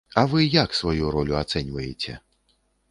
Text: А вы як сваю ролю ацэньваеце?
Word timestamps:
А 0.21 0.21
вы 0.31 0.39
як 0.53 0.73
сваю 0.79 1.11
ролю 1.17 1.39
ацэньваеце? 1.43 2.21